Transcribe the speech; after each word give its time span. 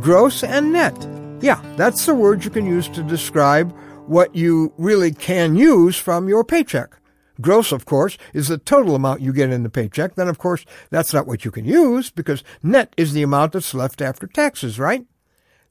gross 0.00 0.42
and 0.42 0.72
net. 0.72 0.96
Yeah, 1.40 1.60
that's 1.76 2.06
the 2.06 2.14
word 2.14 2.44
you 2.44 2.50
can 2.50 2.66
use 2.66 2.88
to 2.88 3.02
describe 3.02 3.72
what 4.06 4.34
you 4.34 4.72
really 4.78 5.12
can 5.12 5.56
use 5.56 5.96
from 5.96 6.28
your 6.28 6.42
paycheck. 6.42 6.96
Gross, 7.40 7.72
of 7.72 7.84
course, 7.84 8.18
is 8.34 8.48
the 8.48 8.58
total 8.58 8.94
amount 8.94 9.20
you 9.20 9.32
get 9.32 9.50
in 9.50 9.62
the 9.62 9.70
paycheck. 9.70 10.14
Then, 10.14 10.28
of 10.28 10.38
course, 10.38 10.64
that's 10.90 11.14
not 11.14 11.26
what 11.26 11.44
you 11.44 11.50
can 11.50 11.64
use 11.64 12.10
because 12.10 12.44
net 12.62 12.92
is 12.96 13.12
the 13.12 13.22
amount 13.22 13.52
that's 13.52 13.74
left 13.74 14.02
after 14.02 14.26
taxes, 14.26 14.78
right? 14.78 15.06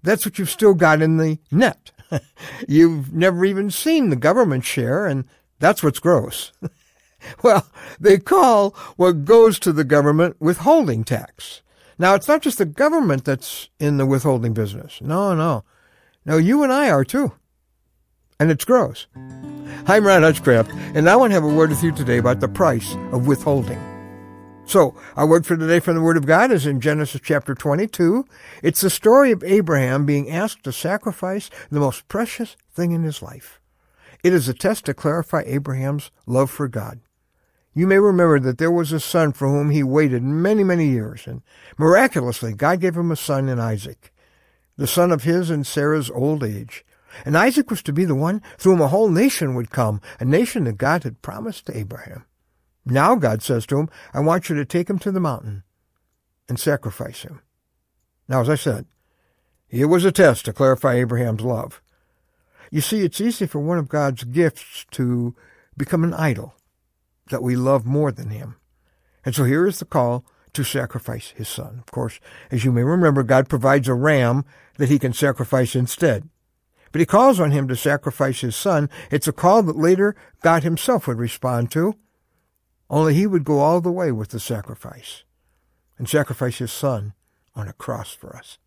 That's 0.02 0.26
what 0.26 0.40
you've 0.40 0.50
still 0.50 0.74
got 0.74 1.02
in 1.02 1.18
the 1.18 1.40
net. 1.52 1.92
you've 2.68 3.14
never 3.14 3.46
even 3.46 3.70
seen 3.70 4.10
the 4.10 4.16
government 4.16 4.66
share, 4.66 5.06
and 5.06 5.26
that's 5.60 5.84
what's 5.84 6.00
gross. 6.00 6.52
well, 7.44 7.68
they 8.00 8.18
call 8.18 8.72
what 8.96 9.26
goes 9.26 9.60
to 9.60 9.74
the 9.74 9.84
government 9.84 10.38
withholding 10.40 11.04
tax. 11.04 11.62
Now, 12.02 12.16
it's 12.16 12.30
not 12.30 12.42
just 12.42 12.58
the 12.58 12.66
government 12.66 13.26
that's 13.26 13.68
in 13.78 13.98
the 13.98 14.06
withholding 14.06 14.54
business. 14.54 15.02
No, 15.02 15.36
no. 15.36 15.66
No, 16.26 16.38
you 16.38 16.64
and 16.64 16.72
I 16.72 16.90
are 16.90 17.04
too. 17.04 17.34
And 18.40 18.50
it's 18.50 18.64
gross. 18.64 19.08
Hi, 19.86 19.98
I'm 19.98 20.08
Ron 20.08 20.24
Hutchcraft, 20.24 20.72
and 20.96 21.10
I 21.10 21.18
want 21.18 21.32
to 21.32 21.34
have 21.34 21.44
a 21.44 21.54
word 21.54 21.72
with 21.72 21.84
you 21.84 21.92
today 21.92 22.18
about 22.18 22.40
the 22.40 22.48
price 22.48 22.96
of 23.12 23.28
withholding. 23.28 23.80
So, 24.66 24.96
our 25.18 25.28
word 25.28 25.46
for 25.46 25.58
today 25.58 25.80
from 25.82 25.96
the 25.96 26.02
Word 26.02 26.16
of 26.16 26.28
God 26.28 26.52
is 26.52 26.66
in 26.66 26.80
Genesis 26.80 27.20
chapter 27.24 27.56
22. 27.56 28.24
It's 28.64 28.82
the 28.82 28.90
story 28.90 29.32
of 29.32 29.44
Abraham 29.44 30.06
being 30.06 30.30
asked 30.30 30.64
to 30.64 30.72
sacrifice 30.72 31.50
the 31.70 31.80
most 31.80 32.08
precious 32.08 32.56
thing 32.72 32.92
in 32.92 33.04
his 33.04 33.22
life. 33.22 33.60
It 34.24 34.32
is 34.32 34.48
a 34.48 34.54
test 34.54 34.86
to 34.86 34.94
clarify 34.94 35.42
Abraham's 35.46 36.12
love 36.28 36.52
for 36.52 36.68
God. 36.68 37.00
You 37.74 37.86
may 37.86 38.00
remember 38.00 38.40
that 38.40 38.58
there 38.58 38.72
was 38.72 38.92
a 38.92 39.00
son 39.00 39.32
for 39.32 39.48
whom 39.48 39.70
he 39.70 39.84
waited 39.84 40.24
many, 40.24 40.64
many 40.64 40.88
years, 40.88 41.28
and 41.28 41.42
miraculously 41.78 42.54
God 42.54 42.82
gave 42.82 42.98
him 42.98 43.12
a 43.12 43.16
son 43.16 43.48
in 43.48 43.60
Isaac, 43.60 44.14
the 44.76 44.88
son 44.88 45.12
of 45.12 45.24
his 45.24 45.50
and 45.50 45.66
Sarah's 45.66 46.10
old 46.10 46.44
age. 46.44 46.84
And 47.26 47.38
Isaac 47.38 47.70
was 47.70 47.82
to 47.84 47.94
be 47.94 48.06
the 48.06 48.16
one 48.16 48.42
through 48.58 48.74
whom 48.74 48.82
a 48.82 48.88
whole 48.88 49.10
nation 49.10 49.56
would 49.56 49.72
come, 49.72 50.02
a 50.20 50.26
nation 50.26 50.64
that 50.64 50.78
God 50.78 51.04
had 51.04 51.22
promised 51.22 51.66
to 51.68 51.78
Abraham. 51.78 52.26
Now 52.86 53.16
God 53.16 53.44
says 53.44 53.66
to 53.68 53.78
him, 53.78 53.90
I 54.14 54.20
want 54.20 54.50
you 54.50 54.56
to 54.56 54.66
take 54.66 54.90
him 54.90 55.00
to 55.00 55.12
the 55.12 55.20
mountain 55.20 55.64
and 56.48 56.60
sacrifice 56.60 57.22
him. 57.22 57.42
Now, 58.28 58.42
as 58.42 58.50
I 58.50 58.56
said, 58.56 58.86
it 59.70 59.86
was 59.86 60.06
a 60.06 60.12
test 60.12 60.46
to 60.46 60.54
clarify 60.54 60.96
Abraham's 60.96 61.42
love. 61.42 61.82
You 62.72 62.82
see, 62.82 63.02
it's 63.02 63.22
easy 63.22 63.46
for 63.46 63.60
one 63.60 63.78
of 63.78 63.90
God's 63.90 64.24
gifts 64.24 64.86
to 64.92 65.36
become 65.78 66.04
an 66.04 66.14
idol 66.14 66.56
that 67.30 67.44
we 67.44 67.56
love 67.56 67.86
more 67.86 68.12
than 68.12 68.30
him. 68.30 68.56
And 69.26 69.36
so 69.36 69.44
here 69.44 69.66
is 69.68 69.80
the 69.80 69.86
call 69.86 70.26
to 70.54 70.64
sacrifice 70.64 71.30
his 71.36 71.48
son. 71.48 71.80
Of 71.80 71.92
course, 71.92 72.20
as 72.52 72.66
you 72.66 72.72
may 72.72 72.84
remember, 72.84 73.24
God 73.24 73.50
provides 73.50 73.88
a 73.88 73.94
ram 73.94 74.46
that 74.78 74.90
he 74.90 75.00
can 75.00 75.14
sacrifice 75.14 75.76
instead. 75.76 76.28
But 76.92 77.00
he 77.00 77.06
calls 77.06 77.40
on 77.40 77.52
him 77.52 77.68
to 77.68 77.76
sacrifice 77.76 78.42
his 78.42 78.56
son. 78.56 78.90
It's 79.12 79.28
a 79.28 79.34
call 79.34 79.62
that 79.64 79.78
later 79.78 80.16
God 80.42 80.64
himself 80.64 81.08
would 81.08 81.20
respond 81.20 81.72
to, 81.72 81.96
only 82.90 83.14
he 83.14 83.28
would 83.28 83.44
go 83.44 83.60
all 83.60 83.82
the 83.82 83.92
way 83.92 84.12
with 84.12 84.30
the 84.30 84.40
sacrifice 84.40 85.24
and 85.98 86.10
sacrifice 86.10 86.58
his 86.58 86.72
son 86.72 87.14
on 87.56 87.68
a 87.68 87.74
cross 87.74 88.14
for 88.14 88.36
us. 88.36 88.58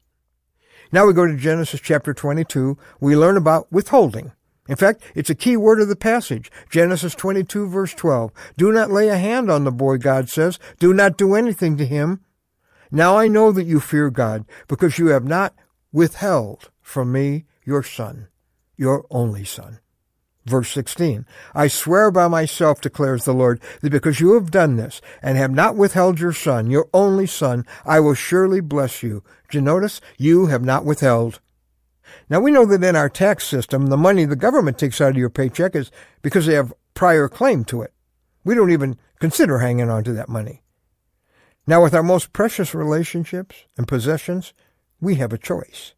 Now 0.92 1.06
we 1.06 1.14
go 1.14 1.26
to 1.26 1.36
Genesis 1.36 1.80
chapter 1.80 2.14
22. 2.14 2.78
We 3.00 3.16
learn 3.16 3.36
about 3.36 3.72
withholding. 3.72 4.32
In 4.72 4.76
fact, 4.76 5.02
it's 5.14 5.28
a 5.28 5.34
key 5.34 5.58
word 5.58 5.82
of 5.82 5.88
the 5.88 5.96
passage. 5.96 6.50
Genesis 6.70 7.14
22 7.14 7.68
verse 7.68 7.92
12. 7.92 8.32
Do 8.56 8.72
not 8.72 8.90
lay 8.90 9.10
a 9.10 9.18
hand 9.18 9.50
on 9.50 9.64
the 9.64 9.70
boy, 9.70 9.98
God 9.98 10.30
says. 10.30 10.58
Do 10.78 10.94
not 10.94 11.18
do 11.18 11.34
anything 11.34 11.76
to 11.76 11.84
him. 11.84 12.20
Now 12.90 13.18
I 13.18 13.28
know 13.28 13.52
that 13.52 13.66
you 13.66 13.80
fear 13.80 14.08
God 14.08 14.46
because 14.68 14.98
you 14.98 15.08
have 15.08 15.26
not 15.26 15.54
withheld 15.92 16.70
from 16.80 17.12
me 17.12 17.44
your 17.62 17.82
son, 17.82 18.28
your 18.74 19.04
only 19.10 19.44
son. 19.44 19.78
Verse 20.46 20.70
16, 20.70 21.26
I 21.54 21.68
swear 21.68 22.10
by 22.10 22.26
myself, 22.26 22.80
declares 22.80 23.26
the 23.26 23.34
Lord, 23.34 23.60
that 23.82 23.92
because 23.92 24.20
you 24.20 24.32
have 24.32 24.50
done 24.50 24.76
this 24.76 25.02
and 25.20 25.36
have 25.36 25.52
not 25.52 25.76
withheld 25.76 26.18
your 26.18 26.32
son, 26.32 26.70
your 26.70 26.88
only 26.94 27.26
son, 27.26 27.66
I 27.84 28.00
will 28.00 28.14
surely 28.14 28.62
bless 28.62 29.02
you. 29.02 29.22
Do 29.50 29.58
you 29.58 29.62
notice? 29.62 30.00
You 30.16 30.46
have 30.46 30.64
not 30.64 30.86
withheld. 30.86 31.40
Now 32.28 32.40
we 32.40 32.50
know 32.50 32.64
that 32.66 32.82
in 32.82 32.96
our 32.96 33.08
tax 33.08 33.46
system, 33.46 33.86
the 33.86 33.96
money 33.96 34.24
the 34.24 34.36
government 34.36 34.78
takes 34.78 35.00
out 35.00 35.10
of 35.10 35.16
your 35.16 35.30
paycheck 35.30 35.74
is 35.74 35.90
because 36.22 36.46
they 36.46 36.54
have 36.54 36.74
prior 36.94 37.28
claim 37.28 37.64
to 37.66 37.82
it. 37.82 37.92
We 38.44 38.54
don't 38.54 38.70
even 38.70 38.98
consider 39.20 39.58
hanging 39.58 39.90
on 39.90 40.04
to 40.04 40.12
that 40.14 40.28
money. 40.28 40.62
Now 41.66 41.82
with 41.82 41.94
our 41.94 42.02
most 42.02 42.32
precious 42.32 42.74
relationships 42.74 43.64
and 43.76 43.86
possessions, 43.86 44.52
we 45.00 45.16
have 45.16 45.32
a 45.32 45.38
choice. 45.38 45.94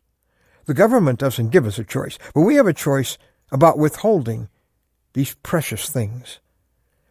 The 0.66 0.74
government 0.74 1.18
doesn't 1.18 1.50
give 1.50 1.66
us 1.66 1.78
a 1.78 1.84
choice, 1.84 2.18
but 2.34 2.42
we 2.42 2.56
have 2.56 2.66
a 2.66 2.72
choice 2.72 3.18
about 3.50 3.78
withholding 3.78 4.48
these 5.12 5.34
precious 5.42 5.90
things. 5.90 6.40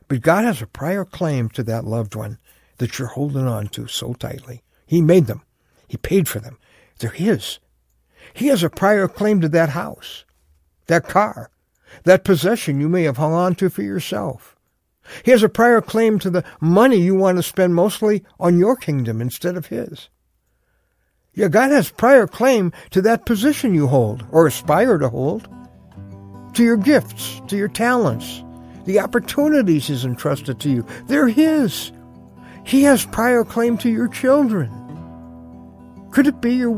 But 0.07 0.21
God 0.21 0.43
has 0.43 0.61
a 0.61 0.67
prior 0.67 1.05
claim 1.05 1.49
to 1.49 1.63
that 1.63 1.85
loved 1.85 2.15
one 2.15 2.37
that 2.77 2.99
you're 2.99 3.07
holding 3.07 3.47
on 3.47 3.67
to 3.69 3.87
so 3.87 4.13
tightly. 4.13 4.61
He 4.85 5.01
made 5.01 5.27
them. 5.27 5.43
He 5.87 5.97
paid 5.97 6.27
for 6.27 6.39
them. 6.39 6.57
They're 6.99 7.11
His. 7.11 7.59
He 8.33 8.47
has 8.47 8.63
a 8.63 8.69
prior 8.69 9.07
claim 9.07 9.41
to 9.41 9.49
that 9.49 9.69
house, 9.69 10.25
that 10.88 11.07
car, 11.07 11.49
that 12.03 12.23
possession 12.23 12.79
you 12.79 12.89
may 12.89 13.03
have 13.03 13.17
hung 13.17 13.33
on 13.33 13.55
to 13.55 13.69
for 13.69 13.83
yourself. 13.83 14.55
He 15.23 15.31
has 15.31 15.44
a 15.44 15.49
prior 15.49 15.81
claim 15.81 16.17
to 16.19 16.29
the 16.29 16.43
money 16.59 16.97
you 16.97 17.16
want 17.16 17.38
to 17.38 17.43
spend 17.43 17.75
mostly 17.75 18.23
on 18.39 18.57
your 18.57 18.75
kingdom 18.75 19.22
instead 19.22 19.57
of 19.57 19.67
His. 19.67 20.09
Yeah, 21.33 21.47
God 21.47 21.72
has 21.72 21.89
prior 21.89 22.27
claim 22.27 22.72
to 22.91 23.01
that 23.01 23.25
position 23.25 23.73
you 23.73 23.88
hold 23.88 24.25
or 24.31 24.47
aspire 24.47 24.97
to 24.97 25.09
hold, 25.09 25.47
to 26.53 26.63
your 26.63 26.77
gifts, 26.77 27.41
to 27.47 27.57
your 27.57 27.67
talents, 27.67 28.43
the 28.85 28.99
opportunities 28.99 29.88
He's 29.88 30.05
entrusted 30.05 30.59
to 30.61 30.69
you. 30.69 30.85
They're 31.07 31.27
His. 31.27 31.91
He 32.66 32.83
has 32.83 33.05
prior 33.05 33.43
claim 33.43 33.77
to 33.79 33.89
your 33.89 34.07
children. 34.07 34.72
Could 36.11 36.27
it 36.27 36.39
be 36.39 36.53
you're 36.55 36.69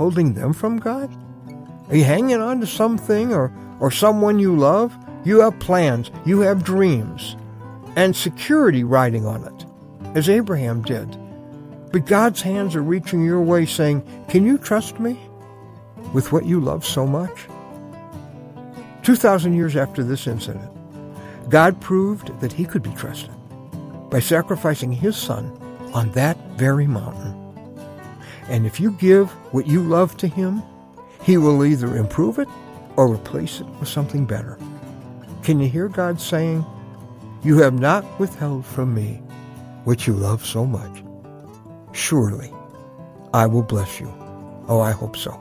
withholding 0.00 0.32
them 0.32 0.54
from 0.54 0.78
God? 0.78 1.14
Are 1.90 1.96
you 1.96 2.04
hanging 2.04 2.40
on 2.40 2.60
to 2.60 2.66
something 2.66 3.34
or, 3.34 3.52
or 3.80 3.90
someone 3.90 4.38
you 4.38 4.56
love? 4.56 4.96
You 5.24 5.40
have 5.40 5.58
plans, 5.58 6.10
you 6.24 6.40
have 6.40 6.64
dreams, 6.64 7.36
and 7.96 8.16
security 8.16 8.82
riding 8.82 9.26
on 9.26 9.44
it, 9.44 9.66
as 10.16 10.30
Abraham 10.30 10.80
did. 10.80 11.18
But 11.92 12.06
God's 12.06 12.40
hands 12.40 12.74
are 12.74 12.82
reaching 12.82 13.22
your 13.22 13.42
way 13.42 13.66
saying, 13.66 14.02
Can 14.30 14.46
you 14.46 14.56
trust 14.56 14.98
me 14.98 15.20
with 16.14 16.32
what 16.32 16.46
you 16.46 16.60
love 16.60 16.86
so 16.86 17.06
much? 17.06 17.46
2,000 19.02 19.52
years 19.52 19.76
after 19.76 20.02
this 20.02 20.26
incident, 20.26 20.70
God 21.50 21.78
proved 21.78 22.40
that 22.40 22.52
he 22.52 22.64
could 22.64 22.82
be 22.82 22.94
trusted 22.94 23.34
by 24.08 24.20
sacrificing 24.20 24.92
his 24.92 25.16
son 25.16 25.52
on 25.92 26.10
that 26.12 26.38
very 26.56 26.86
mountain. 26.86 27.39
And 28.50 28.66
if 28.66 28.78
you 28.80 28.90
give 28.92 29.30
what 29.54 29.66
you 29.66 29.82
love 29.82 30.16
to 30.18 30.28
him, 30.28 30.62
he 31.22 31.38
will 31.38 31.64
either 31.64 31.96
improve 31.96 32.38
it 32.38 32.48
or 32.96 33.10
replace 33.12 33.60
it 33.60 33.66
with 33.78 33.88
something 33.88 34.26
better. 34.26 34.58
Can 35.42 35.60
you 35.60 35.68
hear 35.68 35.88
God 35.88 36.20
saying, 36.20 36.66
You 37.42 37.58
have 37.58 37.78
not 37.78 38.04
withheld 38.20 38.66
from 38.66 38.94
me 38.94 39.22
what 39.84 40.06
you 40.06 40.12
love 40.12 40.44
so 40.44 40.66
much? 40.66 41.02
surely 41.92 42.52
I 43.32 43.46
will 43.46 43.62
bless 43.62 44.00
you. 44.00 44.12
Oh, 44.68 44.80
I 44.80 44.92
hope 44.92 45.16
so. 45.16 45.32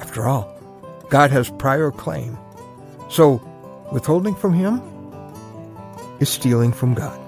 After 0.00 0.26
all, 0.26 0.52
God 1.08 1.30
has 1.30 1.50
prior 1.50 1.90
claim. 1.90 2.38
So 3.08 3.36
withholding 3.92 4.34
from 4.34 4.54
him 4.54 4.80
is 6.20 6.28
stealing 6.28 6.72
from 6.72 6.94
God. 6.94 7.19